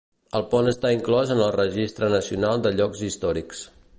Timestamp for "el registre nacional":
1.49-2.65